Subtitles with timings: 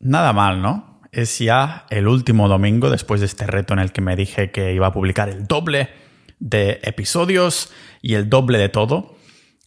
[0.00, 0.98] Nada mal, ¿no?
[1.12, 4.72] Es ya el último domingo después de este reto en el que me dije que
[4.72, 5.90] iba a publicar el doble
[6.38, 9.14] de episodios y el doble de todo.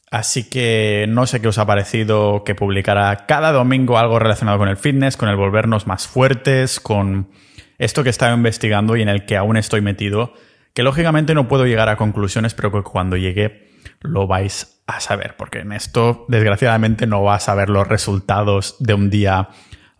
[0.10, 4.70] Así que no sé qué os ha parecido que publicara cada domingo algo relacionado con
[4.70, 7.30] el fitness, con el volvernos más fuertes, con
[7.78, 10.34] esto que estaba investigando y en el que aún estoy metido,
[10.74, 13.70] que lógicamente no puedo llegar a conclusiones, pero que cuando llegue
[14.02, 18.96] lo vais a saber, porque en esto desgraciadamente no vas a ver los resultados de
[18.96, 19.50] un día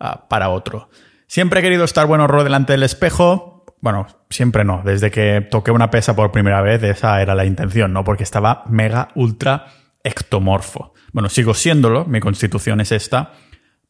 [0.04, 0.88] ah, para otro.
[1.26, 3.64] Siempre he querido estar bueno ro delante del espejo.
[3.80, 4.82] Bueno, siempre no.
[4.84, 8.04] Desde que toqué una pesa por primera vez, esa era la intención, ¿no?
[8.04, 9.66] Porque estaba mega, ultra
[10.02, 10.92] ectomorfo.
[11.12, 13.32] Bueno, sigo siéndolo, mi constitución es esta,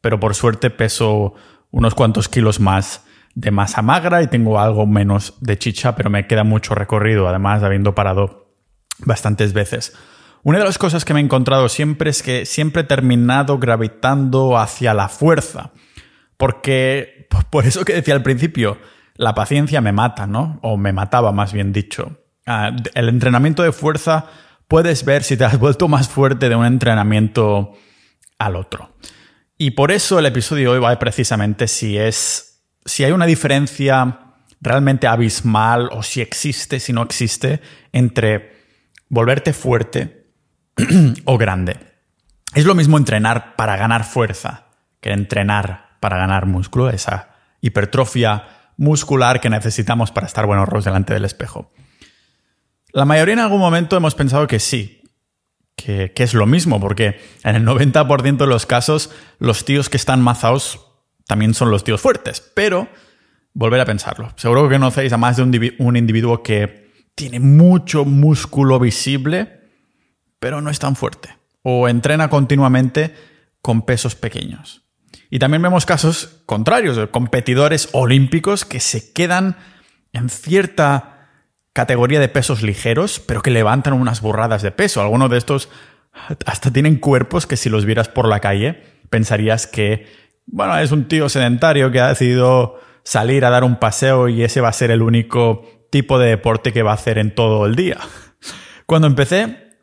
[0.01, 1.33] pero por suerte peso
[1.71, 3.05] unos cuantos kilos más
[3.35, 7.63] de masa magra y tengo algo menos de chicha, pero me queda mucho recorrido, además
[7.63, 8.53] habiendo parado
[8.99, 9.93] bastantes veces.
[10.43, 14.57] Una de las cosas que me he encontrado siempre es que siempre he terminado gravitando
[14.57, 15.71] hacia la fuerza,
[16.37, 18.77] porque por eso que decía al principio,
[19.15, 20.59] la paciencia me mata, ¿no?
[20.61, 22.19] O me mataba, más bien dicho.
[22.45, 24.27] Ah, el entrenamiento de fuerza
[24.67, 27.73] puedes ver si te has vuelto más fuerte de un entrenamiento
[28.37, 28.95] al otro.
[29.57, 32.55] Y por eso el episodio de hoy va precisamente si es
[32.85, 34.19] si hay una diferencia
[34.61, 37.61] realmente abismal o si existe, si no existe,
[37.91, 38.53] entre
[39.09, 40.27] volverte fuerte
[41.25, 41.77] o grande.
[42.53, 44.67] Es lo mismo entrenar para ganar fuerza
[45.01, 47.29] que entrenar para ganar músculo, esa
[47.61, 48.43] hipertrofia
[48.77, 51.71] muscular que necesitamos para estar buenos rostros delante del espejo.
[52.91, 55.01] La mayoría en algún momento hemos pensado que sí,
[55.75, 60.21] que, es lo mismo, porque en el 90% de los casos los tíos que están
[60.21, 60.85] mazaos
[61.25, 62.87] también son los tíos fuertes, pero
[63.55, 64.31] volver a pensarlo.
[64.35, 69.59] Seguro que conocéis a más de un, individuo que tiene mucho músculo visible,
[70.37, 71.35] pero no es tan fuerte.
[71.63, 73.15] O entrena continuamente
[73.63, 74.84] con pesos pequeños.
[75.29, 79.57] Y también vemos casos contrarios, de competidores olímpicos que se quedan
[80.13, 81.29] en cierta
[81.73, 85.01] categoría de pesos ligeros, pero que levantan unas burradas de peso.
[85.01, 85.69] Algunos de estos
[86.45, 90.07] hasta tienen cuerpos que si los vieras por la calle pensarías que
[90.47, 94.61] bueno, es un tío sedentario que ha decidido salir a dar un paseo y ese
[94.61, 97.75] va a ser el único tipo de deporte que va a hacer en todo el
[97.75, 97.97] día.
[98.85, 99.73] Cuando empecé,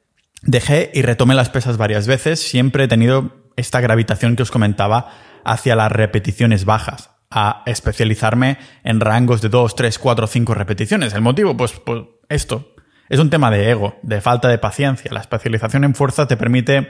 [0.42, 2.41] dejé y retomé las pesas varias veces.
[2.41, 5.10] Siempre he tenido esta gravitación que os comentaba
[5.44, 11.14] hacia las repeticiones bajas, a especializarme en rangos de 2, 3, 4, 5 repeticiones.
[11.14, 11.56] ¿El motivo?
[11.56, 12.75] Pues, pues esto.
[13.08, 15.12] Es un tema de ego, de falta de paciencia.
[15.12, 16.88] La especialización en fuerza te permite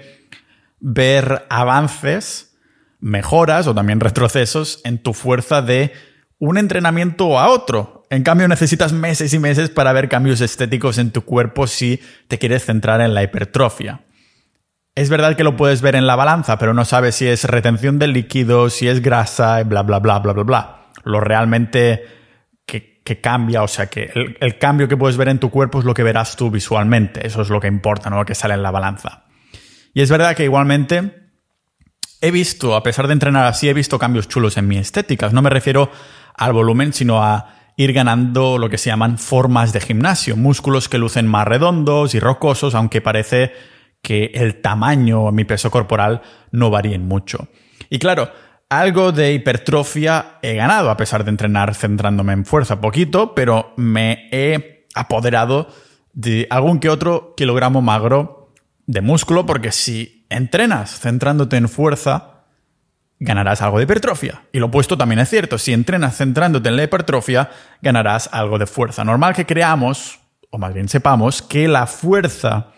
[0.81, 2.57] ver avances
[3.01, 5.93] mejoras o también retrocesos en tu fuerza de
[6.39, 8.05] un entrenamiento a otro.
[8.11, 12.39] En cambio, necesitas meses y meses para ver cambios estéticos en tu cuerpo si te
[12.39, 14.03] quieres centrar en la hipertrofia.
[14.95, 17.99] Es verdad que lo puedes ver en la balanza, pero no sabes si es retención
[17.99, 20.83] de líquido, si es grasa, bla, bla, bla, bla, bla, bla.
[21.05, 22.05] Lo realmente
[23.05, 25.85] que, cambia, o sea, que el, el, cambio que puedes ver en tu cuerpo es
[25.85, 27.27] lo que verás tú visualmente.
[27.27, 29.25] Eso es lo que importa, no lo que sale en la balanza.
[29.93, 31.31] Y es verdad que igualmente
[32.21, 35.29] he visto, a pesar de entrenar así, he visto cambios chulos en mi estética.
[35.31, 35.91] No me refiero
[36.37, 40.99] al volumen, sino a ir ganando lo que se llaman formas de gimnasio, músculos que
[40.99, 43.53] lucen más redondos y rocosos, aunque parece
[44.03, 47.49] que el tamaño o mi peso corporal no varíen mucho.
[47.89, 48.31] Y claro,
[48.69, 54.29] algo de hipertrofia he ganado, a pesar de entrenar centrándome en fuerza poquito, pero me
[54.33, 55.69] he apoderado
[56.13, 58.53] de algún que otro kilogramo magro
[58.87, 62.45] de músculo, porque si entrenas centrándote en fuerza,
[63.21, 64.43] ganarás algo de hipertrofia.
[64.53, 65.59] Y lo opuesto también es cierto.
[65.59, 69.05] Si entrenas centrándote en la hipertrofia, ganarás algo de fuerza.
[69.05, 70.19] Normal que creamos,
[70.51, 72.72] o más bien sepamos, que la fuerza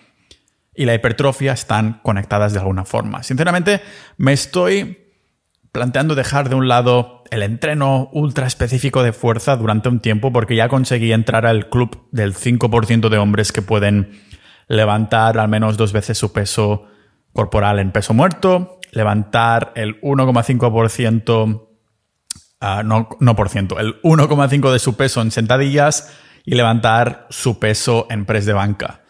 [0.74, 3.22] y la hipertrofia están conectadas de alguna forma.
[3.22, 3.80] Sinceramente,
[4.16, 4.98] me estoy
[5.72, 10.54] planteando dejar de un lado el entreno ultra específico de fuerza durante un tiempo porque
[10.54, 14.20] ya conseguí entrar al club del 5% de hombres que pueden
[14.68, 16.86] levantar al menos dos veces su peso
[17.32, 21.68] corporal en peso muerto, levantar el 1,5%,
[22.60, 26.14] ah, no, no por ciento, el 1,5% de su peso en sentadillas
[26.44, 29.03] y levantar su peso en press de banca.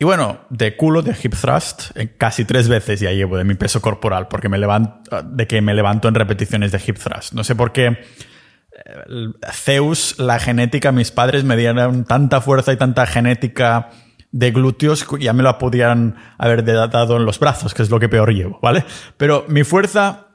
[0.00, 3.54] Y bueno, de culo de hip thrust, eh, casi tres veces ya llevo de mi
[3.54, 7.34] peso corporal, porque me levanto, de que me levanto en repeticiones de hip thrust.
[7.34, 7.98] No sé por qué eh,
[9.52, 13.90] Zeus, la genética, mis padres me dieron tanta fuerza y tanta genética
[14.32, 18.08] de glúteos ya me lo podían haber dado en los brazos, que es lo que
[18.08, 18.86] peor llevo, ¿vale?
[19.18, 20.28] Pero mi fuerza,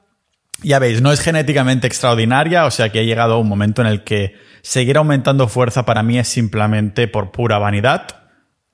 [0.61, 3.87] ya veis, no es genéticamente extraordinaria, o sea que he llegado a un momento en
[3.87, 8.24] el que seguir aumentando fuerza para mí es simplemente por pura vanidad.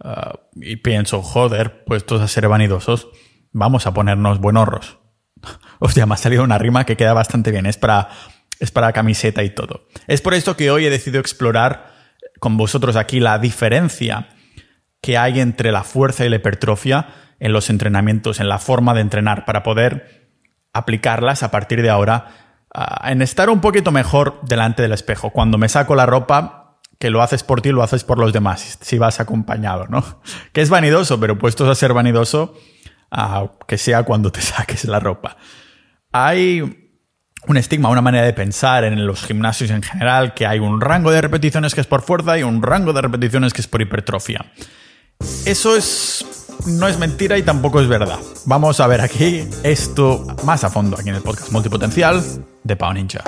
[0.04, 3.10] Ah, y pienso, joder, puestos a ser vanidosos,
[3.52, 4.98] vamos a ponernos buenorros.
[5.80, 7.66] Hostia, me ha salido una rima que queda bastante bien.
[7.66, 8.10] Es para,
[8.60, 9.88] es para camiseta y todo.
[10.08, 11.92] Es por esto que hoy he decidido explorar
[12.40, 14.30] con vosotros aquí la diferencia
[15.02, 17.08] que hay entre la fuerza y la hipertrofia
[17.40, 20.30] en los entrenamientos, en la forma de entrenar, para poder
[20.74, 22.28] aplicarlas a partir de ahora
[22.74, 25.32] ah, en estar un poquito mejor delante del espejo.
[25.32, 26.61] Cuando me saco la ropa,
[27.02, 30.22] que lo haces por ti, lo haces por los demás, si vas acompañado, ¿no?
[30.54, 32.54] Que es vanidoso, pero puestos a ser vanidoso,
[33.10, 35.36] ah, que sea cuando te saques la ropa.
[36.12, 36.92] Hay
[37.48, 41.10] un estigma, una manera de pensar en los gimnasios en general, que hay un rango
[41.10, 44.46] de repeticiones que es por fuerza y un rango de repeticiones que es por hipertrofia.
[45.46, 46.24] Eso es
[46.68, 48.20] no es mentira y tampoco es verdad.
[48.46, 52.24] Vamos a ver aquí esto más a fondo aquí en el podcast multipotencial
[52.64, 53.24] de Pau Ninja.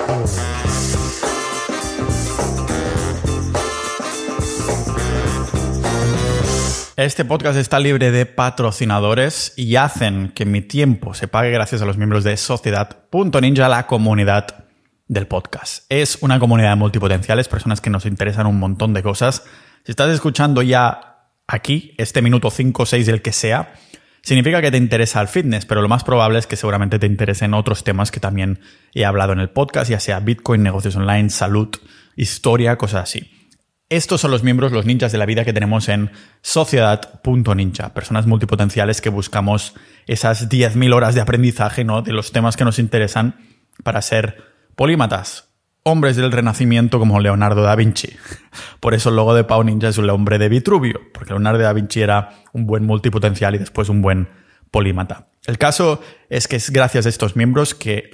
[6.96, 11.86] Este podcast está libre de patrocinadores y hacen que mi tiempo se pague gracias a
[11.86, 14.66] los miembros de Sociedad.ninja, la comunidad
[15.08, 15.86] del podcast.
[15.88, 19.42] Es una comunidad de multipotenciales, personas que nos interesan un montón de cosas.
[19.84, 23.74] Si estás escuchando ya aquí, este minuto 5 o 6 del que sea,
[24.22, 27.54] significa que te interesa el fitness, pero lo más probable es que seguramente te interesen
[27.54, 28.60] otros temas que también
[28.94, 31.70] he hablado en el podcast, ya sea Bitcoin, negocios online, salud,
[32.14, 33.43] historia, cosas así.
[33.90, 36.10] Estos son los miembros, los ninjas de la vida que tenemos en
[36.40, 39.74] sociedad.ninja, personas multipotenciales que buscamos
[40.06, 42.00] esas 10.000 horas de aprendizaje ¿no?
[42.00, 43.36] de los temas que nos interesan
[43.82, 44.42] para ser
[44.74, 45.50] polímatas,
[45.82, 48.16] hombres del Renacimiento como Leonardo da Vinci.
[48.80, 51.74] Por eso el logo de Pau Ninja es un hombre de Vitruvio, porque Leonardo da
[51.74, 54.28] Vinci era un buen multipotencial y después un buen
[54.70, 55.28] polímata.
[55.46, 58.10] El caso es que es gracias a estos miembros que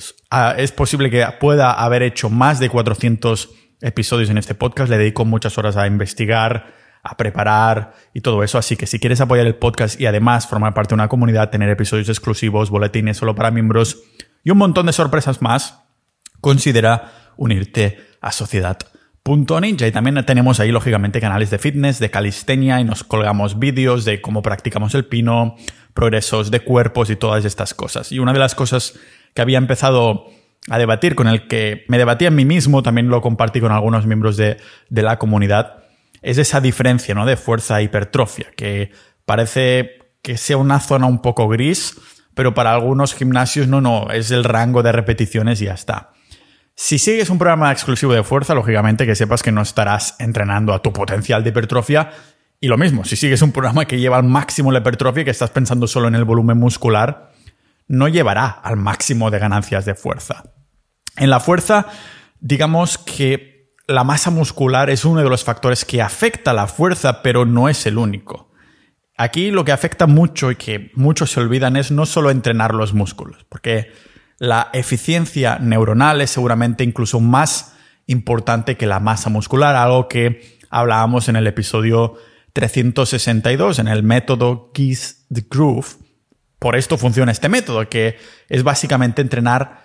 [0.57, 3.51] es posible que pueda haber hecho más de 400
[3.81, 4.91] episodios en este podcast.
[4.91, 8.59] Le dedico muchas horas a investigar, a preparar y todo eso.
[8.59, 11.69] Así que si quieres apoyar el podcast y además formar parte de una comunidad, tener
[11.69, 14.03] episodios exclusivos, boletines solo para miembros
[14.45, 15.83] y un montón de sorpresas más,
[16.41, 19.87] considera unirte a sociedad.ninja.
[19.87, 24.21] Y también tenemos ahí, lógicamente, canales de fitness, de calistenia y nos colgamos vídeos de
[24.21, 25.57] cómo practicamos el pino,
[25.95, 28.13] progresos de cuerpos y todas estas cosas.
[28.13, 28.99] Y una de las cosas
[29.35, 30.27] que había empezado
[30.69, 34.07] a debatir, con el que me debatí a mí mismo, también lo compartí con algunos
[34.07, 34.59] miembros de,
[34.89, 35.85] de la comunidad,
[36.23, 37.27] es esa diferencia ¿no?
[37.27, 38.91] de fuerza e hipertrofia, que
[39.25, 41.97] parece que sea una zona un poco gris,
[42.35, 46.13] pero para algunos gimnasios no, no, es el rango de repeticiones y ya está.
[46.75, 50.81] Si sigues un programa exclusivo de fuerza, lógicamente que sepas que no estarás entrenando a
[50.81, 52.11] tu potencial de hipertrofia.
[52.59, 55.51] Y lo mismo, si sigues un programa que lleva al máximo la hipertrofia que estás
[55.51, 57.30] pensando solo en el volumen muscular,
[57.91, 60.45] no llevará al máximo de ganancias de fuerza.
[61.17, 61.87] En la fuerza,
[62.39, 67.45] digamos que la masa muscular es uno de los factores que afecta la fuerza, pero
[67.47, 68.53] no es el único.
[69.17, 72.95] Aquí lo que afecta mucho y que muchos se olvidan es no solo entrenar los
[72.95, 73.91] músculos, porque
[74.39, 77.75] la eficiencia neuronal es seguramente incluso más
[78.07, 82.15] importante que la masa muscular, algo que hablábamos en el episodio
[82.53, 86.00] 362, en el método Kiss the Groove.
[86.61, 88.19] Por esto funciona este método, que
[88.49, 89.83] es básicamente entrenar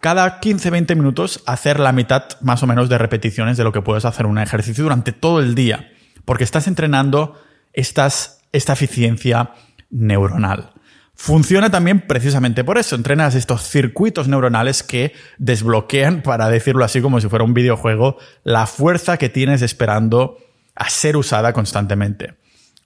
[0.00, 4.04] cada 15-20 minutos, hacer la mitad más o menos de repeticiones de lo que puedes
[4.04, 5.90] hacer un ejercicio durante todo el día,
[6.24, 7.40] porque estás entrenando
[7.72, 8.08] esta
[8.52, 9.50] eficiencia
[9.90, 10.70] neuronal.
[11.14, 12.94] Funciona también precisamente por eso.
[12.94, 18.66] Entrenas estos circuitos neuronales que desbloquean, para decirlo así como si fuera un videojuego, la
[18.66, 20.38] fuerza que tienes esperando
[20.76, 22.34] a ser usada constantemente.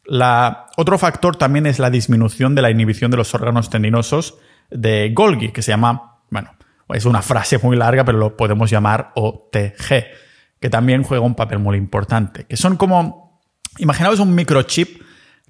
[0.05, 4.39] La, otro factor también es la disminución de la inhibición de los órganos tendinosos
[4.71, 6.51] de Golgi, que se llama, bueno,
[6.89, 10.05] es una frase muy larga, pero lo podemos llamar OTG,
[10.61, 13.41] que también juega un papel muy importante, que son como,
[13.79, 15.03] imaginaos un microchip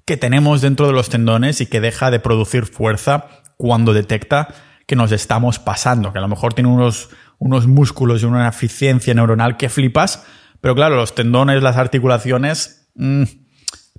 [0.05, 4.53] que tenemos dentro de los tendones y que deja de producir fuerza cuando detecta
[4.85, 9.13] que nos estamos pasando, que a lo mejor tiene unos, unos músculos y una eficiencia
[9.13, 10.25] neuronal que flipas,
[10.59, 13.23] pero claro, los tendones, las articulaciones mm,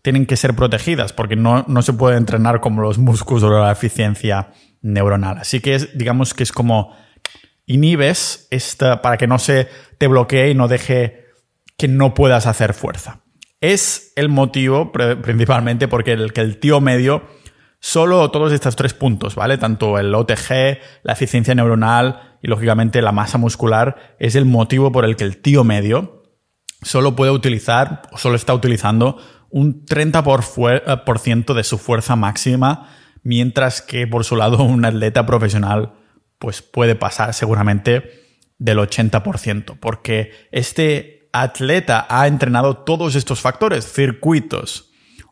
[0.04, 3.72] tienen que ser protegidas porque no, no, se puede entrenar como los músculos o la
[3.72, 5.38] eficiencia neuronal.
[5.38, 6.96] Así que es, digamos que es como
[7.66, 9.68] inhibes esta, para que no se
[9.98, 11.24] te bloquee y no deje
[11.76, 13.24] que no puedas hacer fuerza
[13.64, 17.22] es el motivo principalmente porque el, que el tío medio
[17.80, 19.56] solo todos estos tres puntos, ¿vale?
[19.56, 25.06] Tanto el OTG, la eficiencia neuronal y lógicamente la masa muscular es el motivo por
[25.06, 26.24] el que el tío medio
[26.82, 29.16] solo puede utilizar o solo está utilizando
[29.54, 32.88] un 30% eh, de su fuerza máxima,
[33.22, 35.92] mientras que por su lado un atleta profesional
[36.40, 38.24] pues puede pasar seguramente
[38.58, 44.90] del 80%, porque este atleta ha entrenado todos estos factores, circuitos,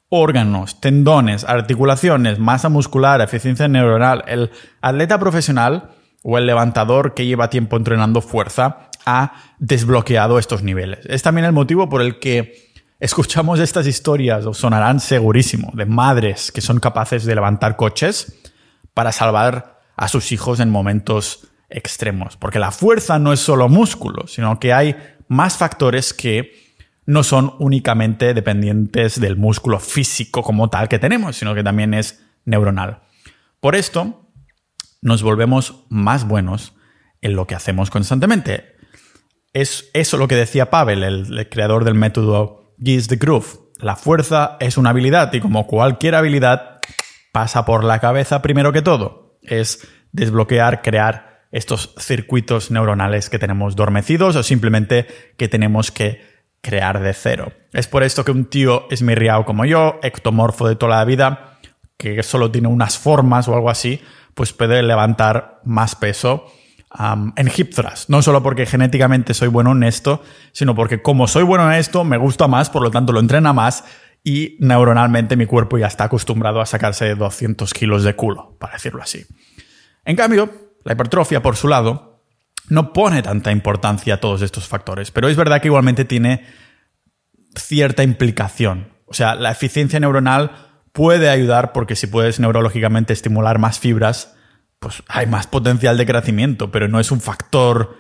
[0.09, 4.23] órganos, tendones, articulaciones, masa muscular, eficiencia neuronal.
[4.29, 4.53] El
[4.83, 5.91] atleta profesional
[6.23, 11.05] o el levantador que lleva tiempo entrenando fuerza ha desbloqueado estos niveles.
[11.07, 12.72] Es también el motivo por el que
[13.03, 18.41] escuchamos estas historias, o sonarán segurísimo, de madres que son capaces de levantar coches
[18.95, 22.37] para salvar a sus hijos en momentos extremos.
[22.37, 24.95] Porque la fuerza no es solo músculo, sino que hay
[25.27, 26.53] más factores que
[27.05, 32.23] no son únicamente dependientes del músculo físico como tal que tenemos, sino que también es
[32.45, 33.01] neuronal.
[33.59, 34.31] Por esto,
[35.01, 36.75] nos volvemos más buenos
[37.21, 38.77] en lo que hacemos constantemente.
[39.53, 43.61] Es eso lo que decía Pavel, el, creador del método Giz the Groove.
[43.77, 46.81] La fuerza es una habilidad y como cualquier habilidad
[47.33, 49.39] pasa por la cabeza primero que todo.
[49.43, 56.21] Es desbloquear, crear estos circuitos neuronales que tenemos dormecidos o simplemente que tenemos que
[56.61, 57.53] crear de cero.
[57.73, 61.59] Es por esto que un tío esmirriado como yo, ectomorfo de toda la vida,
[61.97, 64.01] que solo tiene unas formas o algo así,
[64.35, 66.47] pues puede levantar más peso
[66.99, 67.73] en hip.
[68.09, 70.23] No solo porque genéticamente soy bueno en esto,
[70.53, 73.53] sino porque como soy bueno en esto, me gusta más, por lo tanto lo entrena
[73.53, 73.85] más
[74.25, 79.03] y neuronalmente mi cuerpo ya está acostumbrado a sacarse 200 kilos de culo, para decirlo
[79.03, 79.25] así.
[80.05, 80.51] En cambio,
[80.85, 82.23] la hipertrofia, por su lado,
[82.69, 86.47] no pone tanta importancia a todos estos factores, pero es verdad que igualmente tiene
[87.57, 88.93] cierta implicación.
[89.07, 90.53] O sea, la eficiencia neuronal
[90.93, 94.37] puede ayudar porque si puedes neurológicamente estimular más fibras,
[94.83, 97.97] pues hay más potencial de crecimiento, pero no es un factor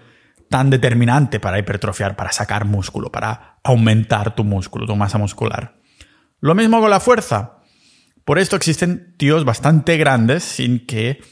[0.50, 5.76] tan determinante para hipertrofiar, para sacar músculo, para aumentar tu músculo, tu masa muscular.
[6.40, 7.58] Lo mismo con la fuerza.
[8.24, 11.22] Por esto existen tíos bastante grandes sin que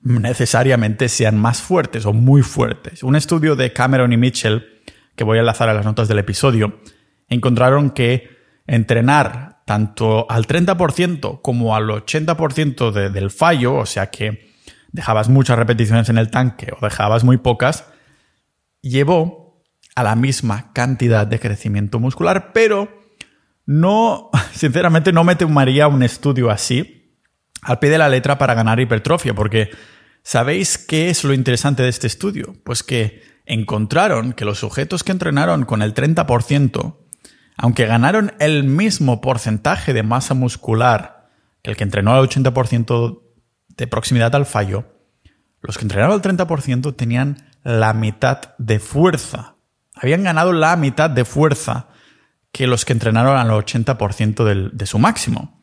[0.00, 3.02] necesariamente sean más fuertes o muy fuertes.
[3.02, 4.82] Un estudio de Cameron y Mitchell,
[5.16, 6.80] que voy a enlazar a las notas del episodio,
[7.28, 8.28] encontraron que
[8.66, 14.47] entrenar tanto al 30% como al 80% del fallo, o sea que
[14.92, 17.86] dejabas muchas repeticiones en el tanque o dejabas muy pocas,
[18.80, 19.62] llevó
[19.94, 22.88] a la misma cantidad de crecimiento muscular, pero
[23.66, 27.16] no, sinceramente no me tomaría un estudio así
[27.62, 29.70] al pie de la letra para ganar hipertrofia, porque
[30.22, 32.54] ¿sabéis qué es lo interesante de este estudio?
[32.64, 36.96] Pues que encontraron que los sujetos que entrenaron con el 30%,
[37.56, 41.18] aunque ganaron el mismo porcentaje de masa muscular
[41.62, 43.20] que el que entrenó al 80%
[43.78, 44.84] de proximidad al fallo,
[45.62, 49.56] los que entrenaron al 30% tenían la mitad de fuerza.
[49.94, 51.88] Habían ganado la mitad de fuerza
[52.52, 55.60] que los que entrenaron al 80% de su máximo.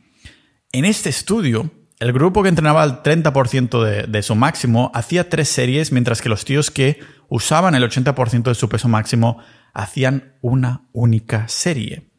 [0.71, 5.49] En este estudio, el grupo que entrenaba al 30% de, de, su máximo hacía tres
[5.49, 9.39] series, mientras que los tíos que usaban el 80% de su peso máximo
[9.73, 12.09] hacían una única serie.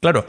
[0.00, 0.26] Claro,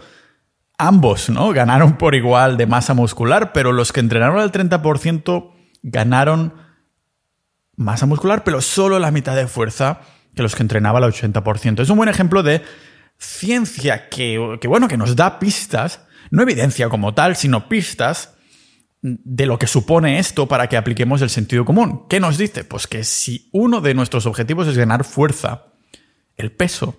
[0.78, 1.52] ambos ¿no?
[1.52, 5.52] ganaron por igual de masa muscular, pero los que entrenaron al 30%
[5.84, 6.54] ganaron
[7.76, 10.02] masa muscular, pero solo la mitad de fuerza
[10.36, 11.82] que los que entrenaban al 80%.
[11.82, 12.64] Es un buen ejemplo de
[13.18, 16.02] ciencia que, que, bueno, que nos da pistas,
[16.32, 18.36] no evidencia como tal, sino pistas
[19.02, 22.08] de lo que supone esto para que apliquemos el sentido común.
[22.10, 22.64] ¿Qué nos dice?
[22.64, 25.74] Pues que si uno de nuestros objetivos es ganar fuerza,
[26.38, 26.96] el peso,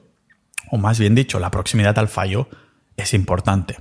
[0.71, 2.49] o más bien dicho, la proximidad al fallo,
[2.97, 3.79] es importante.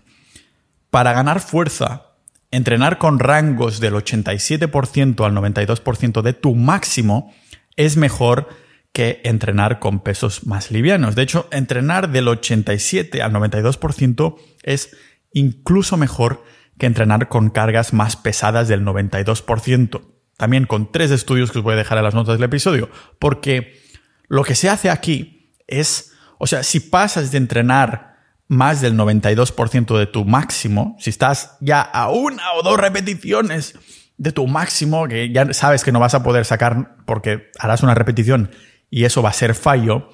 [0.89, 2.13] Para ganar fuerza,
[2.51, 7.33] entrenar con rangos del 87% al 92% de tu máximo
[7.75, 8.49] es mejor
[8.91, 11.15] que entrenar con pesos más livianos.
[11.15, 14.95] De hecho, entrenar del 87 al 92% es
[15.31, 16.43] incluso mejor
[16.77, 20.01] que entrenar con cargas más pesadas del 92%.
[20.37, 22.89] También con tres estudios que os voy a dejar en las notas del episodio.
[23.17, 23.81] Porque
[24.27, 28.12] lo que se hace aquí es, o sea, si pasas de entrenar
[28.47, 33.75] más del 92% de tu máximo, si estás ya a una o dos repeticiones
[34.17, 37.95] de tu máximo, que ya sabes que no vas a poder sacar porque harás una
[37.95, 38.51] repetición
[38.89, 40.09] y eso va a ser fallo,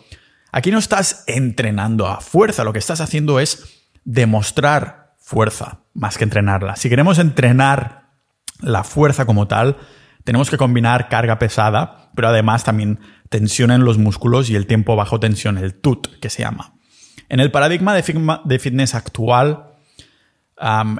[0.51, 6.24] aquí no estás entrenando a fuerza, lo que estás haciendo es demostrar fuerza más que
[6.24, 6.75] entrenarla.
[6.75, 8.09] Si queremos entrenar
[8.62, 9.77] la fuerza como tal,
[10.24, 14.95] tenemos que combinar carga pesada, pero además también tensión en los músculos y el tiempo
[14.95, 16.78] bajo tensión, el TUT que se llama.
[17.29, 19.75] En el paradigma de fitness actual,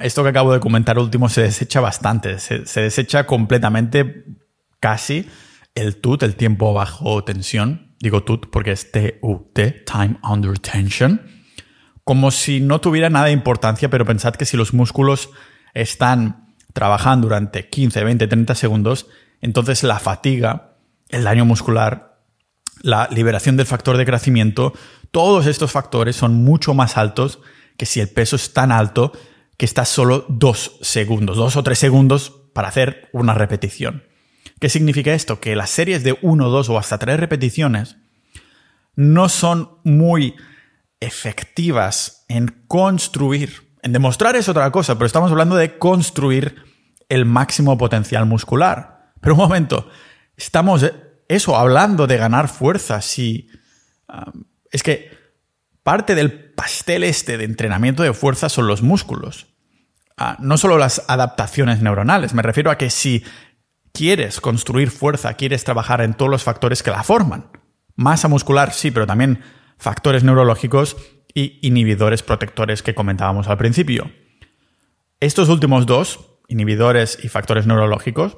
[0.02, 4.24] esto que acabo de comentar último se desecha bastante, se, se desecha completamente
[4.78, 5.28] casi
[5.74, 7.94] el TUT, el tiempo bajo tensión.
[7.98, 11.20] Digo TUT porque es T-U-T, Time Under Tension
[12.10, 15.30] como si no tuviera nada de importancia, pero pensad que si los músculos
[15.74, 19.06] están trabajando durante 15, 20, 30 segundos,
[19.40, 20.76] entonces la fatiga,
[21.08, 22.09] el daño muscular,
[22.82, 24.72] la liberación del factor de crecimiento,
[25.10, 27.40] todos estos factores son mucho más altos
[27.76, 29.12] que si el peso es tan alto
[29.56, 34.04] que está solo dos segundos, dos o tres segundos para hacer una repetición.
[34.58, 35.40] ¿Qué significa esto?
[35.40, 37.96] Que las series de 1, 2 o hasta 3 repeticiones
[38.94, 40.36] no son muy
[41.00, 43.70] efectivas en construir.
[43.82, 46.56] En demostrar es otra cosa, pero estamos hablando de construir
[47.08, 49.12] el máximo potencial muscular.
[49.20, 49.88] Pero un momento,
[50.36, 50.84] estamos
[51.30, 53.00] eso hablando de ganar fuerza.
[53.00, 53.48] Si
[54.72, 55.16] es que
[55.84, 59.46] parte del pastel este de entrenamiento de fuerza son los músculos.
[60.16, 63.24] Ah, no solo las adaptaciones neuronales, me refiero a que si
[63.92, 67.50] quieres construir fuerza, quieres trabajar en todos los factores que la forman,
[67.94, 69.40] masa muscular sí, pero también
[69.78, 70.96] factores neurológicos
[71.32, 74.10] y inhibidores protectores que comentábamos al principio.
[75.20, 78.36] Estos últimos dos, inhibidores y factores neurológicos,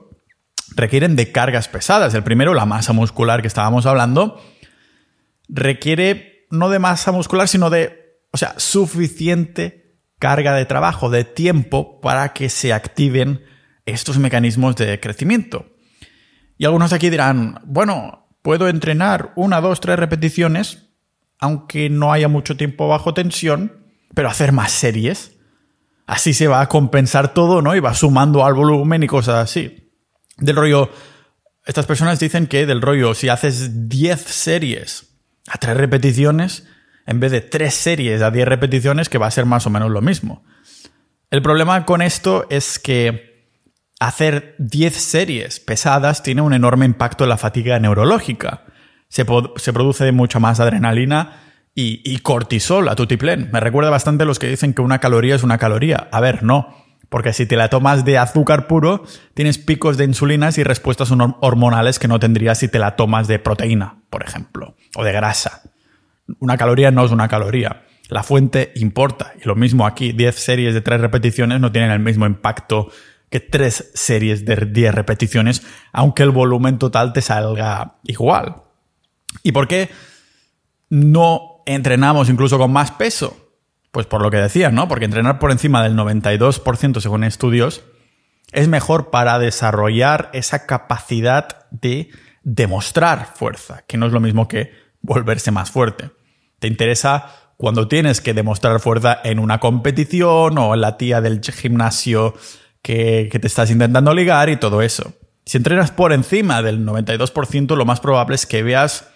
[0.74, 2.14] requieren de cargas pesadas.
[2.14, 4.40] El primero, la masa muscular que estábamos hablando,
[5.48, 12.00] requiere no de masa muscular, sino de, o sea, suficiente carga de trabajo, de tiempo
[12.00, 13.44] para que se activen
[13.86, 15.66] estos mecanismos de crecimiento.
[16.58, 20.90] Y algunos aquí dirán, bueno, puedo entrenar una, dos, tres repeticiones,
[21.40, 25.38] aunque no haya mucho tiempo bajo tensión, pero hacer más series.
[26.06, 27.74] Así se va a compensar todo, ¿no?
[27.74, 29.81] Y va sumando al volumen y cosas así.
[30.38, 30.90] Del rollo,
[31.64, 36.66] estas personas dicen que del rollo, si haces 10 series a 3 repeticiones,
[37.06, 39.90] en vez de 3 series a 10 repeticiones, que va a ser más o menos
[39.90, 40.44] lo mismo.
[41.30, 43.48] El problema con esto es que
[44.00, 48.64] hacer 10 series pesadas tiene un enorme impacto en la fatiga neurológica.
[49.08, 49.24] Se,
[49.56, 51.42] se produce mucha más adrenalina
[51.74, 53.48] y, cortisol a tutiplén.
[53.52, 56.08] Me recuerda bastante a los que dicen que una caloría es una caloría.
[56.12, 56.81] A ver, no.
[57.12, 59.04] Porque si te la tomas de azúcar puro,
[59.34, 63.38] tienes picos de insulinas y respuestas hormonales que no tendrías si te la tomas de
[63.38, 65.60] proteína, por ejemplo, o de grasa.
[66.38, 67.84] Una caloría no es una caloría.
[68.08, 69.34] La fuente importa.
[69.38, 72.88] Y lo mismo aquí, 10 series de 3 repeticiones no tienen el mismo impacto
[73.28, 78.62] que 3 series de 10 repeticiones, aunque el volumen total te salga igual.
[79.42, 79.90] ¿Y por qué
[80.88, 83.41] no entrenamos incluso con más peso?
[83.92, 84.88] Pues por lo que decía, ¿no?
[84.88, 87.82] Porque entrenar por encima del 92% según estudios
[88.50, 92.10] es mejor para desarrollar esa capacidad de
[92.42, 96.10] demostrar fuerza, que no es lo mismo que volverse más fuerte.
[96.58, 97.26] Te interesa
[97.58, 102.34] cuando tienes que demostrar fuerza en una competición o en la tía del gimnasio
[102.80, 105.12] que, que te estás intentando ligar y todo eso.
[105.44, 109.11] Si entrenas por encima del 92%, lo más probable es que veas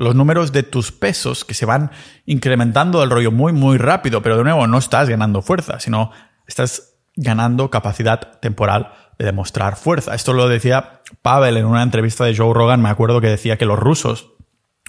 [0.00, 1.90] los números de tus pesos que se van
[2.24, 6.10] incrementando del rollo muy, muy rápido, pero de nuevo no estás ganando fuerza, sino
[6.46, 10.14] estás ganando capacidad temporal de demostrar fuerza.
[10.14, 13.66] Esto lo decía Pavel en una entrevista de Joe Rogan, me acuerdo que decía que
[13.66, 14.30] los rusos,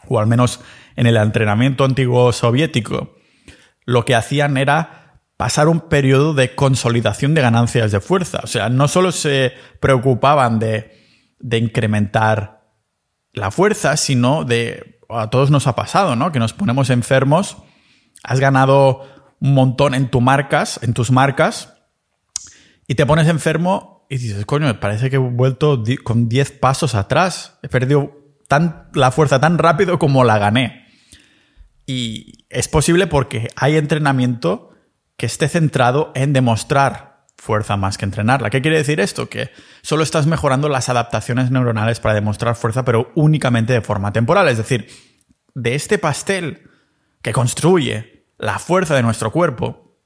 [0.08, 0.62] o al menos
[0.95, 3.17] en el entrenamiento antiguo soviético,
[3.84, 8.39] lo que hacían era pasar un periodo de consolidación de ganancias de fuerza.
[8.43, 10.97] O sea, no solo se preocupaban de,
[11.38, 12.62] de incrementar
[13.34, 16.32] la fuerza, sino de a todos nos ha pasado, ¿no?
[16.32, 17.58] Que nos ponemos enfermos,
[18.24, 19.06] has ganado
[19.39, 21.74] un montón en tus marcas, en tus marcas,
[22.88, 26.95] y te pones enfermo y dices, coño, me parece que he vuelto con 10 pasos
[26.95, 27.58] atrás.
[27.63, 28.12] He perdido
[28.50, 30.86] tan, la fuerza tan rápido como la gané.
[31.86, 34.71] Y es posible porque hay entrenamiento
[35.15, 37.11] que esté centrado en demostrar
[37.41, 38.51] fuerza más que entrenarla.
[38.51, 39.27] ¿Qué quiere decir esto?
[39.27, 39.49] Que
[39.82, 44.47] solo estás mejorando las adaptaciones neuronales para demostrar fuerza, pero únicamente de forma temporal.
[44.47, 44.88] Es decir,
[45.56, 46.69] de este pastel
[47.23, 49.97] que construye la fuerza de nuestro cuerpo,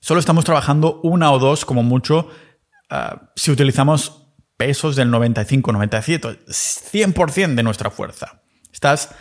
[0.00, 2.30] solo estamos trabajando una o dos como mucho
[2.88, 8.40] ah, si utilizamos pesos del 95, 97, 100% de nuestra fuerza.
[8.72, 9.14] Estás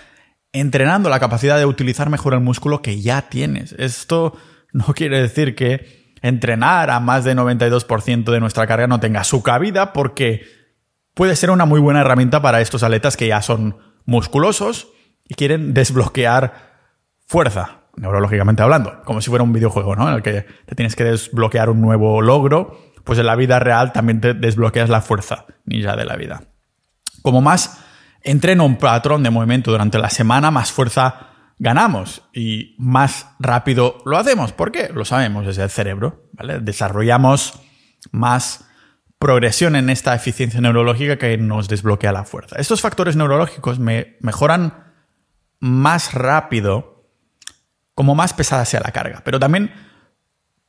[0.54, 3.74] entrenando la capacidad de utilizar mejor el músculo que ya tienes.
[3.74, 4.38] Esto
[4.72, 9.44] no quiere decir que entrenar a más de 92% de nuestra carga no tenga su
[9.44, 10.46] cabida porque
[11.14, 14.90] puede ser una muy buena herramienta para estos atletas que ya son musculosos
[15.28, 16.54] y quieren desbloquear
[17.26, 20.08] fuerza, neurológicamente hablando, como si fuera un videojuego, ¿no?
[20.08, 23.92] En el que te tienes que desbloquear un nuevo logro, pues en la vida real
[23.92, 26.44] también te desbloqueas la fuerza ninja de la vida.
[27.22, 27.84] Como más
[28.22, 31.28] entreno un patrón de movimiento durante la semana, más fuerza
[31.60, 34.52] ganamos y más rápido lo hacemos.
[34.52, 34.90] ¿Por qué?
[34.94, 36.60] Lo sabemos, es el cerebro, ¿vale?
[36.60, 37.60] Desarrollamos
[38.12, 38.66] más
[39.20, 42.58] progresión en esta eficiencia neurológica que nos desbloquea la fuerza.
[42.58, 44.94] Estos factores neurológicos me mejoran
[45.60, 47.10] más rápido,
[47.96, 49.22] como más pesada sea la carga.
[49.26, 49.72] Pero también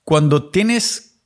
[0.05, 1.23] cuando tienes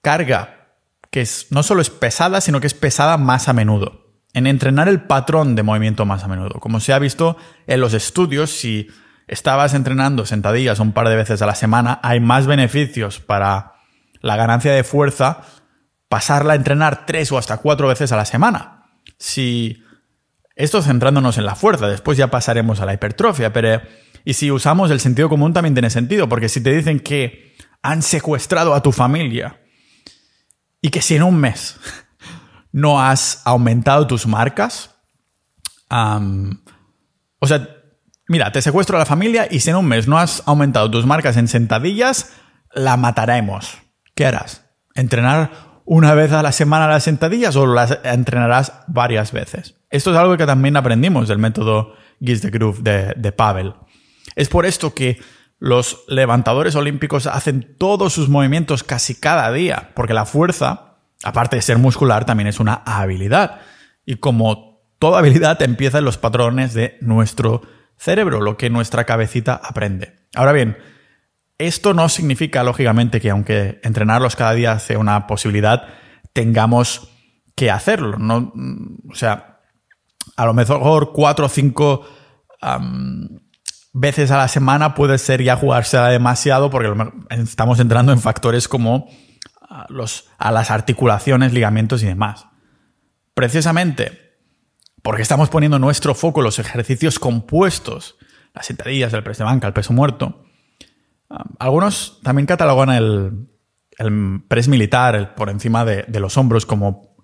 [0.00, 0.76] carga
[1.10, 4.03] que no solo es pesada, sino que es pesada más a menudo.
[4.34, 6.60] En entrenar el patrón de movimiento más a menudo.
[6.60, 8.88] Como se ha visto en los estudios, si
[9.26, 13.74] estabas entrenando sentadillas un par de veces a la semana, hay más beneficios para
[14.20, 15.42] la ganancia de fuerza
[16.08, 18.82] pasarla a entrenar tres o hasta cuatro veces a la semana.
[19.18, 19.82] si
[20.56, 23.82] esto centrándonos en la fuerza, después ya pasaremos a la hipertrofia, pero
[24.24, 28.02] y si usamos el sentido común también tiene sentido, porque si te dicen que han
[28.02, 29.60] secuestrado a tu familia
[30.80, 31.76] y que si en un mes
[32.74, 34.90] no has aumentado tus marcas,
[35.88, 37.68] o sea,
[38.26, 41.06] mira, te secuestro a la familia y si en un mes no has aumentado tus
[41.06, 42.32] marcas en sentadillas,
[42.72, 43.78] la mataremos.
[44.16, 44.66] ¿Qué harás?
[44.96, 49.76] ¿Entrenar una vez a la semana las sentadillas o las entrenarás varias veces?
[49.88, 53.74] Esto es algo que también aprendimos del método Giz de Groove de, de Pavel.
[54.34, 55.20] Es por esto que
[55.60, 61.62] los levantadores olímpicos hacen todos sus movimientos casi cada día, porque la fuerza, aparte de
[61.62, 63.60] ser muscular, también es una habilidad.
[64.04, 67.62] Y como toda habilidad empieza en los patrones de nuestro
[67.96, 70.14] cerebro, lo que nuestra cabecita aprende.
[70.34, 70.76] Ahora bien,
[71.58, 75.84] esto no significa, lógicamente, que aunque entrenarlos cada día sea una posibilidad,
[76.32, 77.08] tengamos
[77.54, 78.18] que hacerlo.
[78.18, 78.52] ¿no?
[79.10, 79.60] O sea,
[80.36, 82.06] a lo mejor cuatro o cinco
[83.92, 86.92] veces a la semana puede ser ya jugarse demasiado porque
[87.30, 89.08] estamos entrando en factores como
[90.38, 92.46] a, las articulaciones, ligamentos y demás.
[93.34, 94.22] Precisamente
[95.02, 98.16] porque estamos poniendo nuestro foco en los ejercicios compuestos,
[98.54, 100.44] las sentadillas, el press de banca, el peso muerto.
[101.58, 103.48] algunos también catalogan el,
[103.98, 107.16] el press militar por encima de, los hombros como,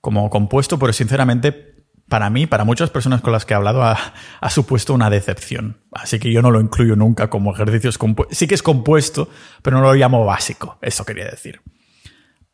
[0.00, 1.74] como compuesto, pero sinceramente
[2.08, 5.80] para mí, para muchas personas con las que he hablado, ha, supuesto una decepción.
[5.90, 8.38] Así que yo no lo incluyo nunca como ejercicios compuestos.
[8.38, 9.28] Sí que es compuesto,
[9.62, 10.78] pero no lo llamo básico.
[10.80, 11.60] Eso quería decir.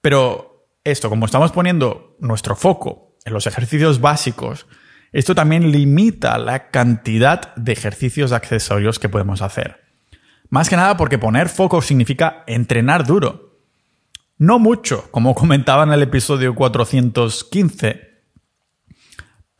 [0.02, 4.66] Pero esto, como estamos poniendo nuestro foco en los ejercicios básicos,
[5.12, 9.80] esto también limita la cantidad de ejercicios accesorios que podemos hacer.
[10.50, 13.58] Más que nada porque poner foco significa entrenar duro.
[14.36, 18.12] No mucho, como comentaba en el episodio 415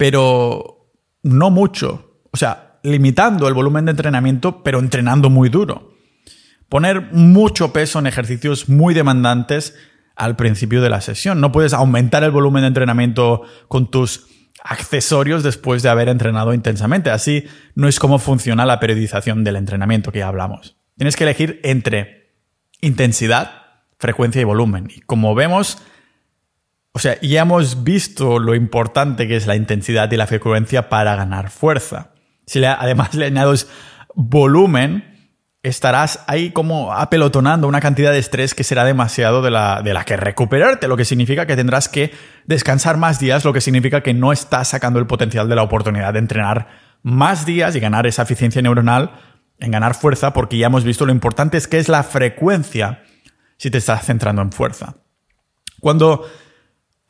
[0.03, 0.91] pero
[1.23, 2.23] no mucho.
[2.33, 5.95] O sea, limitando el volumen de entrenamiento, pero entrenando muy duro.
[6.69, 9.77] Poner mucho peso en ejercicios muy demandantes
[10.17, 11.41] al principio de la sesión.
[11.41, 14.27] No puedes aumentar el volumen de entrenamiento con tus
[14.63, 17.11] accesorios después de haber entrenado intensamente.
[17.11, 20.77] Así no es como funciona la periodización del entrenamiento que ya hablamos.
[20.97, 22.35] Tienes que elegir entre
[22.81, 23.63] intensidad,
[23.99, 24.89] frecuencia y volumen.
[24.95, 25.79] Y como vemos,
[26.93, 31.17] o sea, ya hemos visto lo importante que es la intensidad y la frecuencia para
[31.17, 32.13] ganar fuerza.
[32.47, 33.69] Si además le añades
[34.15, 35.12] volumen,
[35.63, 40.05] estarás ahí como apelotonando una cantidad de estrés que será demasiado de la, de la
[40.05, 42.13] que recuperarte, lo que significa que tendrás que
[42.47, 46.13] descansar más días, lo que significa que no estás sacando el potencial de la oportunidad
[46.13, 46.69] de entrenar
[47.03, 49.13] más días y ganar esa eficiencia neuronal
[49.59, 53.05] en ganar fuerza, porque ya hemos visto lo importante es que es la frecuencia
[53.57, 54.97] si te estás centrando en fuerza.
[55.81, 56.29] Cuando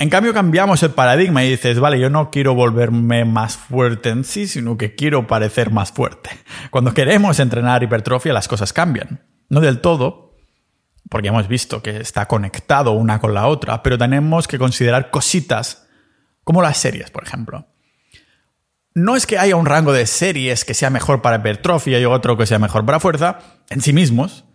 [0.02, 4.24] en cambio cambiamos el paradigma y dices, vale, yo no quiero volverme más fuerte en
[4.24, 6.30] sí, sino que quiero parecer más fuerte.
[6.72, 9.24] Cuando queremos entrenar hipertrofia las cosas cambian.
[9.48, 10.34] No del todo,
[11.08, 15.86] porque hemos visto que está conectado una con la otra, pero tenemos que considerar cositas
[16.42, 17.68] como las series, por ejemplo.
[18.94, 22.36] No es que haya un rango de series que sea mejor para hipertrofia y otro
[22.36, 23.38] que sea mejor para fuerza,
[23.70, 24.46] en sí mismos,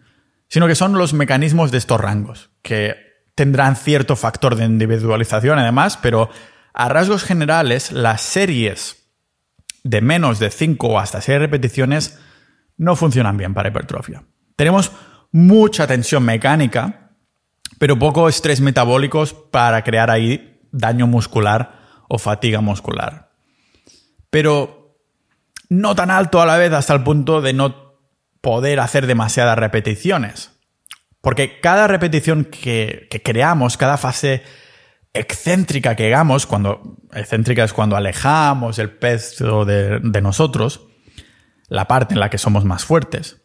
[0.50, 3.07] sino que son los mecanismos de estos rangos, que
[3.38, 6.32] tendrán cierto factor de individualización además, pero
[6.74, 9.12] a rasgos generales las series
[9.84, 12.20] de menos de 5 o hasta 6 repeticiones
[12.78, 14.24] no funcionan bien para hipertrofia.
[14.56, 14.92] Tenemos
[15.32, 17.12] mucha tensión mecánica,
[17.78, 23.30] pero poco estrés metabólicos para crear ahí daño muscular o fatiga muscular.
[24.32, 24.98] Pero
[25.70, 28.00] no tan alto a la vez hasta el punto de no
[28.42, 30.57] poder hacer demasiadas repeticiones.
[31.28, 34.44] Porque cada repetición que, creamos, cada fase
[35.14, 40.88] excéntrica que hagamos, cuando excéntrica es cuando alejamos el peso de, de, nosotros,
[41.68, 43.42] la parte en la que somos más fuertes.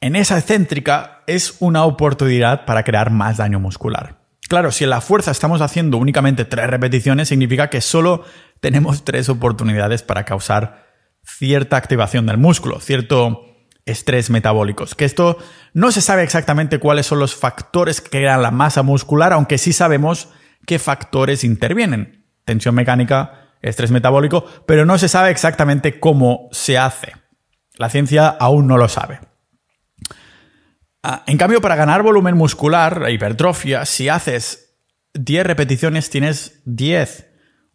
[0.00, 4.18] En esa excéntrica es una oportunidad para crear más daño muscular.
[4.48, 8.24] Claro, si en la fuerza estamos haciendo únicamente tres repeticiones, significa que solo
[8.58, 10.84] tenemos tres oportunidades para causar
[11.22, 13.51] cierta activación del músculo, cierto
[13.86, 14.94] estrés metabólicos.
[14.94, 15.38] Que esto
[15.72, 19.72] no se sabe exactamente cuáles son los factores que crean la masa muscular, aunque sí
[19.72, 20.28] sabemos
[20.66, 22.26] qué factores intervienen.
[22.44, 27.12] Tensión mecánica, estrés metabólico, pero no se sabe exactamente cómo se hace.
[27.76, 29.20] La ciencia aún no lo sabe.
[31.02, 34.76] Ah, en cambio, para ganar volumen muscular, hipertrofia, si haces
[35.14, 37.28] 10 repeticiones, tienes 10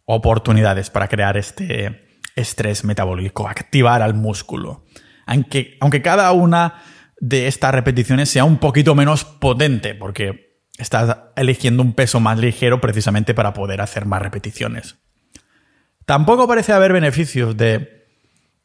[0.06, 4.86] oportunidades para crear este estrés metabólico, activar al músculo
[5.28, 6.82] aunque, aunque cada una
[7.20, 12.80] de estas repeticiones sea un poquito menos potente, porque estás eligiendo un peso más ligero
[12.80, 14.96] precisamente para poder hacer más repeticiones.
[16.06, 18.06] Tampoco parece haber beneficios de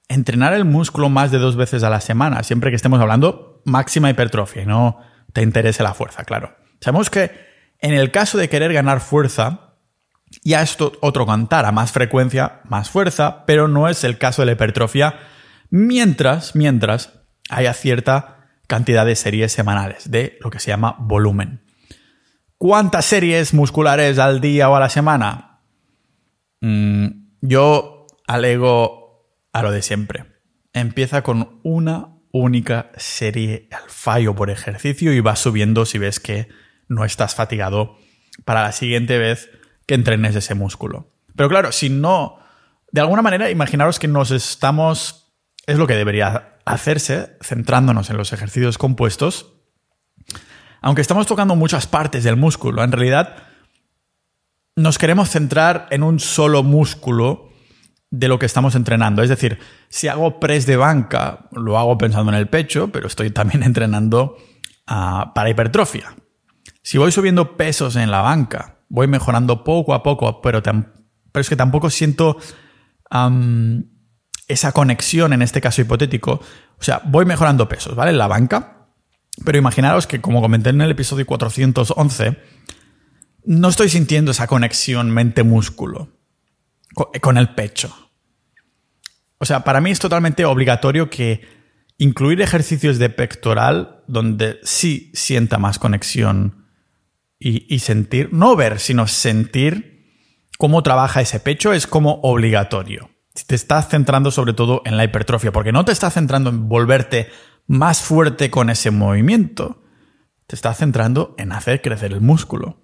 [0.08, 4.10] entrenar el músculo más de dos veces a la semana, siempre que estemos hablando máxima
[4.10, 5.00] hipertrofia y no
[5.34, 6.56] te interese la fuerza, claro.
[6.80, 7.32] Sabemos que
[7.80, 9.76] en el caso de querer ganar fuerza,
[10.44, 14.46] ya es otro cantar, a más frecuencia, más fuerza, pero no es el caso de
[14.48, 15.16] la hipertrofia
[15.74, 17.14] mientras, mientras
[17.50, 21.64] haya cierta cantidad de series semanales de lo que se llama volumen.
[22.60, 25.62] ¿Cuántas series musculares al día o a la semana?
[26.62, 27.08] Mm,
[27.42, 30.26] yo alego a lo de siempre.
[30.74, 36.50] Empieza con una única serie al fallo por ejercicio y vas subiendo si ves que
[36.88, 37.98] no estás fatigado
[38.46, 39.50] para la siguiente vez
[39.88, 41.12] que entrenes ese músculo.
[41.36, 42.38] Pero claro, si no,
[42.92, 45.23] de alguna manera, imaginaros que nos estamos,
[45.66, 49.54] es lo que debería hacerse, centrándonos en los ejercicios compuestos,
[50.82, 53.38] aunque estamos tocando muchas partes del músculo, en realidad
[54.76, 57.50] nos queremos centrar en un solo músculo
[58.10, 59.24] de lo que estamos entrenando.
[59.24, 63.32] Es decir, si hago press de banca, lo hago pensando en el pecho, pero estoy
[63.32, 64.38] también entrenando
[64.88, 66.16] ah, para hipertrofia.
[66.82, 71.50] Si voy subiendo pesos en la banca, voy mejorando poco a poco, pero, pero es
[71.50, 72.38] que tampoco siento
[74.48, 76.42] esa conexión en este caso hipotético.
[76.80, 78.12] O sea, voy mejorando pesos, ¿vale?
[78.12, 78.88] En la banca.
[79.44, 82.38] Pero imaginaros que, como comenté en el episodio 411,
[83.46, 86.10] no estoy sintiendo esa conexión mente-músculo
[87.22, 87.96] con el pecho.
[89.40, 91.42] O sea, para mí es totalmente obligatorio que
[91.98, 96.68] incluir ejercicios de pectoral donde sí sienta más conexión
[97.40, 100.08] y, sentir, no ver, sino sentir
[100.58, 103.10] cómo trabaja ese pecho es como obligatorio.
[103.34, 107.30] Te estás centrando sobre todo en la hipertrofia, porque no te estás centrando en volverte
[107.68, 109.82] más fuerte con ese movimiento,
[110.48, 112.78] te estás centrando en hacer crecer el músculo.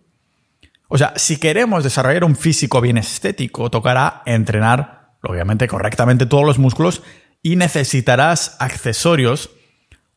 [0.88, 6.58] O sea, si queremos desarrollar un físico bien estético, tocará entrenar, obviamente, correctamente todos los
[6.58, 7.04] músculos
[7.44, 9.52] y necesitarás accesorios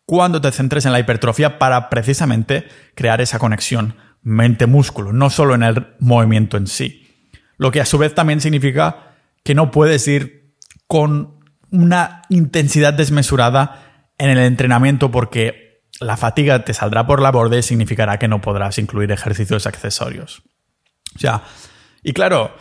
[0.06, 5.62] cuando te centres en la hipertrofia para precisamente crear esa conexión mente-músculo, no solo en
[5.62, 7.06] el movimiento en sí.
[7.58, 9.11] Lo que a su vez también significa
[9.42, 10.54] que no puedes ir
[10.86, 17.58] con una intensidad desmesurada en el entrenamiento porque la fatiga te saldrá por la borde
[17.58, 20.42] y significará que no podrás incluir ejercicios accesorios.
[21.16, 21.42] O sea,
[22.02, 22.54] y claro,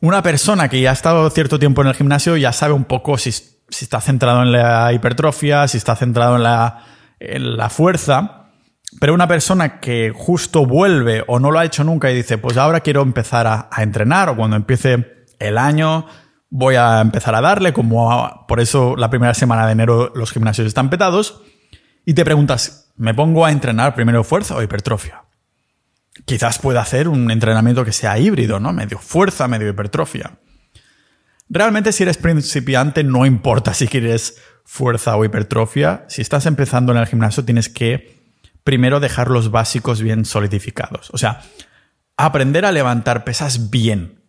[0.00, 3.16] una persona que ya ha estado cierto tiempo en el gimnasio ya sabe un poco
[3.18, 6.84] si, está centrado en la hipertrofia, si está centrado en la,
[7.18, 8.44] en la fuerza,
[9.00, 12.56] pero una persona que justo vuelve o no lo ha hecho nunca y dice, pues
[12.56, 15.13] ahora quiero empezar a, entrenar o cuando empiece
[15.44, 16.06] el año
[16.50, 20.66] voy a empezar a darle, como por eso la primera semana de enero los gimnasios
[20.66, 21.42] están petados,
[22.04, 25.24] y te preguntas, ¿me pongo a entrenar primero fuerza o hipertrofia?
[26.26, 28.72] Quizás pueda hacer un entrenamiento que sea híbrido, ¿no?
[28.72, 30.38] Medio fuerza, medio hipertrofia.
[31.48, 36.98] Realmente si eres principiante no importa si quieres fuerza o hipertrofia, si estás empezando en
[36.98, 38.22] el gimnasio tienes que
[38.64, 41.10] primero dejar los básicos bien solidificados.
[41.12, 41.42] O sea,
[42.16, 44.23] aprender a levantar pesas bien.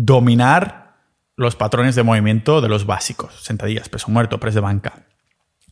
[0.00, 0.94] Dominar
[1.34, 3.34] los patrones de movimiento de los básicos.
[3.42, 5.06] Sentadillas, peso muerto, press de banca.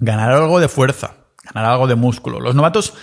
[0.01, 1.15] Ganar algo de fuerza.
[1.45, 2.41] Ganar algo de músculo.
[2.41, 2.95] Los novatos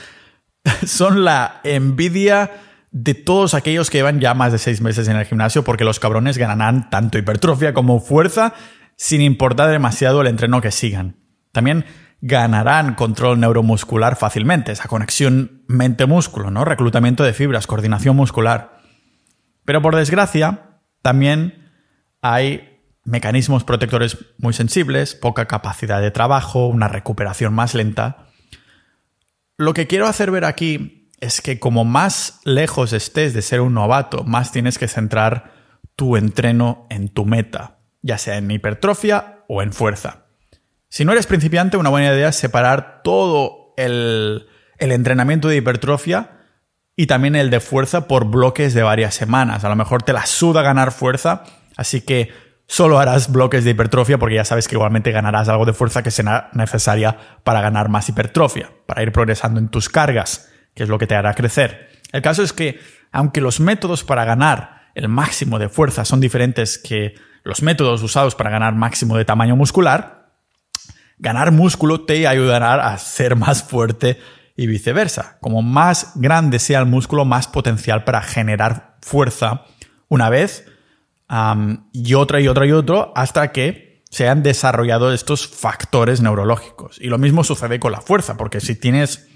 [0.85, 2.51] son la envidia
[2.91, 6.01] de todos aquellos que llevan ya más de seis meses en el gimnasio porque los
[6.01, 8.53] cabrones ganarán tanto hipertrofia como fuerza
[8.97, 11.15] sin importar demasiado el entreno que sigan.
[11.53, 11.85] También
[12.19, 16.65] ganarán control neuromuscular fácilmente, esa conexión mente-músculo, ¿no?
[16.65, 18.79] Reclutamiento de fibras, coordinación muscular.
[19.65, 20.72] Pero por desgracia,
[21.03, 21.69] también
[22.21, 28.29] hay mecanismos protectores muy sensibles, poca capacidad de trabajo, una recuperación más lenta.
[29.57, 33.75] Lo que quiero hacer ver aquí es que como más lejos estés de ser un
[33.75, 35.53] novato, más tienes que centrar
[35.95, 40.25] tu entreno en tu meta, ya sea en hipertrofia o en fuerza.
[40.89, 46.42] Si no eres principiante, una buena idea es separar todo el, entrenamiento de hipertrofia
[46.95, 49.63] y también el de fuerza por bloques de varias semanas.
[49.63, 51.43] A lo mejor te la suda ganar fuerza,
[51.75, 52.31] así que
[52.67, 56.11] solo harás bloques de hipertrofia porque ya sabes que igualmente ganarás algo de fuerza que
[56.11, 60.99] será necesaria para ganar más hipertrofia, para ir progresando en tus cargas, que es lo
[60.99, 61.89] que te hará crecer.
[62.11, 62.79] El caso es que,
[63.11, 68.35] aunque los métodos para ganar el máximo de fuerza son diferentes que los métodos usados
[68.35, 70.31] para ganar máximo de tamaño muscular,
[71.17, 74.19] ganar músculo te ayudará a ser más fuerte
[74.55, 75.37] y viceversa.
[75.41, 79.65] Como más grande sea el músculo, más potencial para generar fuerza
[80.07, 80.65] una vez
[81.93, 86.99] y otra y otra y otra hasta que se han desarrollado estos factores neurológicos.
[87.01, 89.27] Y lo mismo sucede con la fuerza, porque si tienes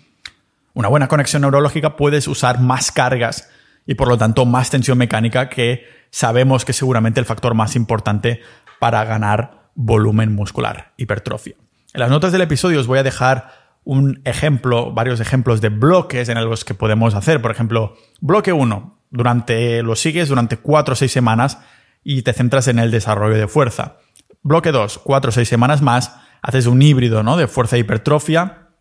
[0.75, 3.49] una buena conexión neurológica puedes usar más cargas
[3.87, 7.75] y por lo tanto más tensión mecánica que sabemos que es seguramente el factor más
[7.75, 8.41] importante
[8.79, 11.55] para ganar volumen muscular, hipertrofia.
[11.93, 16.27] En las notas del episodio os voy a dejar un ejemplo, varios ejemplos de bloques
[16.27, 17.41] en los que podemos hacer.
[17.41, 21.59] Por ejemplo, bloque 1, durante, lo sigues durante 4 o 6 semanas
[22.03, 23.99] y te centras en el desarrollo de fuerza.
[24.43, 27.37] Bloque 2, 4 o 6 semanas más, haces un híbrido ¿no?
[27.37, 28.71] de fuerza e hipertrofia.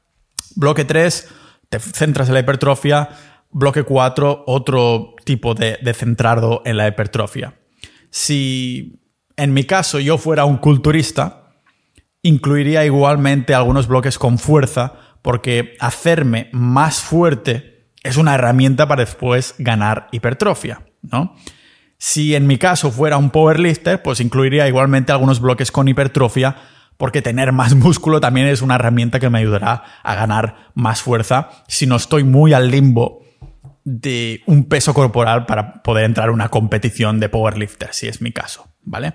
[0.57, 1.29] Bloque 3,
[1.69, 3.09] te centras en la hipertrofia.
[3.53, 7.55] Bloque 4, otro tipo de, de centrado en la hipertrofia.
[8.11, 9.01] Si
[9.37, 11.46] en mi caso yo fuera un culturista,
[12.27, 19.55] incluiría igualmente algunos bloques con fuerza, porque hacerme más fuerte es una herramienta para después
[19.59, 21.35] ganar hipertrofia, ¿no?
[21.99, 26.57] Si en mi caso fuera un powerlifter, pues incluiría igualmente algunos bloques con hipertrofia,
[26.97, 31.51] porque tener más músculo también es una herramienta que me ayudará a ganar más fuerza
[31.69, 33.25] si no estoy muy al limbo
[33.85, 38.33] de un peso corporal para poder entrar a una competición de powerlifter, si es mi
[38.33, 39.15] caso, ¿vale?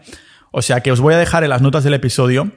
[0.51, 2.51] O sea que os voy a dejar en las notas del episodio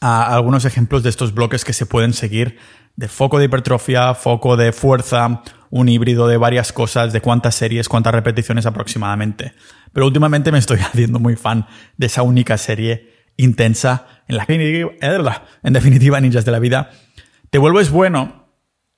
[0.00, 2.58] a algunos ejemplos de estos bloques que se pueden seguir
[2.96, 7.88] de foco de hipertrofia, foco de fuerza, un híbrido de varias cosas, de cuántas series,
[7.88, 9.54] cuántas repeticiones aproximadamente.
[9.92, 11.66] Pero últimamente me estoy haciendo muy fan
[11.96, 14.98] de esa única serie intensa en la que,
[15.62, 16.90] en definitiva, ninjas de la vida,
[17.50, 18.48] te vuelves bueno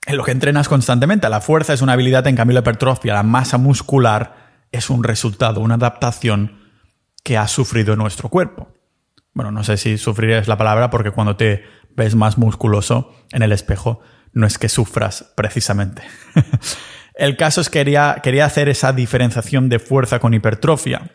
[0.06, 1.28] en lo que entrenas constantemente.
[1.28, 5.60] La fuerza es una habilidad, en cambio la hipertrofia, la masa muscular, es un resultado,
[5.60, 6.58] una adaptación
[7.22, 8.73] que ha sufrido nuestro cuerpo
[9.34, 11.64] bueno, no sé si sufrir es la palabra porque cuando te
[11.96, 14.00] ves más musculoso en el espejo
[14.32, 16.02] no es que sufras precisamente.
[17.14, 21.10] el caso es que quería, quería hacer esa diferenciación de fuerza con hipertrofia.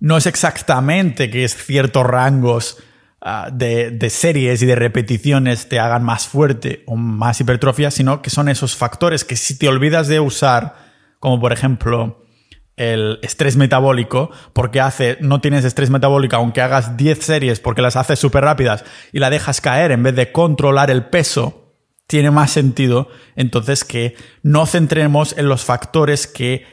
[0.00, 2.78] No es exactamente que es ciertos rangos
[3.20, 8.22] ah, de, de, series y de repeticiones te hagan más fuerte o más hipertrofia, sino
[8.22, 10.76] que son esos factores que si te olvidas de usar,
[11.18, 12.24] como por ejemplo
[12.78, 17.96] el estrés metabólico, porque hace, no tienes estrés metabólico, aunque hagas 10 series porque las
[17.96, 21.74] haces súper rápidas y la dejas caer en vez de controlar el peso,
[22.06, 26.64] tiene más sentido entonces que no centremos en los factores que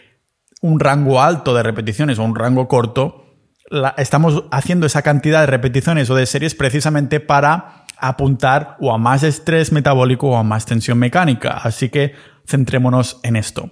[0.62, 3.26] un rango alto de repeticiones o un rango corto,
[3.98, 9.24] estamos haciendo esa cantidad de repeticiones o de series precisamente para apuntar o a más
[9.24, 11.52] estrés metabólico o a más tensión mecánica.
[11.52, 12.14] Así que
[12.48, 13.72] centrémonos en esto.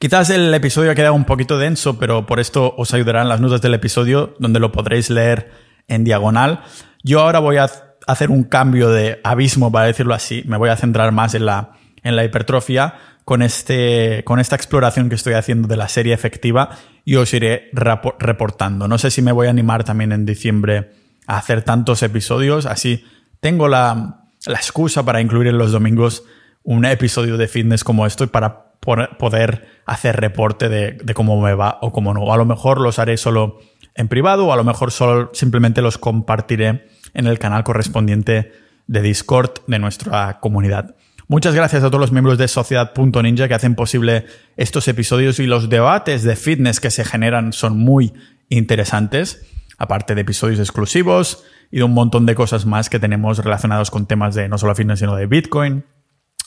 [0.00, 3.60] Quizás el episodio ha quedado un poquito denso, pero por esto os ayudarán las notas
[3.60, 5.50] del episodio, donde lo podréis leer
[5.88, 6.62] en diagonal.
[7.02, 7.70] Yo ahora voy a
[8.06, 10.42] hacer un cambio de abismo, para decirlo así.
[10.46, 12.94] Me voy a centrar más en la, en la hipertrofia
[13.26, 16.70] con, este, con esta exploración que estoy haciendo de la serie efectiva
[17.04, 18.88] y os iré reportando.
[18.88, 20.92] No sé si me voy a animar también en diciembre
[21.26, 23.04] a hacer tantos episodios, así
[23.40, 26.24] tengo la, la excusa para incluir en los domingos
[26.62, 31.92] un episodio de fitness como esto para poder hacer reporte de, cómo me va o
[31.92, 32.32] cómo no.
[32.32, 33.58] A lo mejor los haré solo
[33.94, 38.52] en privado o a lo mejor solo simplemente los compartiré en el canal correspondiente
[38.86, 40.96] de Discord de nuestra comunidad.
[41.28, 45.68] Muchas gracias a todos los miembros de Sociedad.ninja que hacen posible estos episodios y los
[45.68, 48.12] debates de fitness que se generan son muy
[48.48, 49.46] interesantes,
[49.78, 54.06] aparte de episodios exclusivos y de un montón de cosas más que tenemos relacionados con
[54.06, 55.84] temas de no solo fitness, sino de Bitcoin,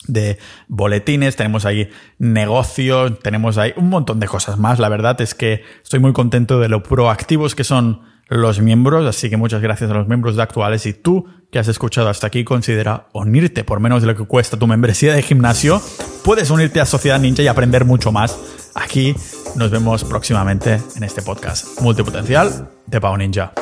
[0.06, 0.38] de
[0.68, 4.78] boletines, tenemos ahí negocios, tenemos ahí un montón de cosas más.
[4.78, 9.28] La verdad es que estoy muy contento de lo proactivos que son los miembros, así
[9.28, 12.42] que muchas gracias a los miembros de actuales y tú que has escuchado hasta aquí
[12.42, 15.80] considera unirte por menos de lo que cuesta tu membresía de gimnasio.
[16.24, 18.36] Puedes unirte a Sociedad Ninja y aprender mucho más.
[18.74, 19.14] Aquí
[19.56, 23.52] nos vemos próximamente en este podcast multipotencial de Pau Ninja.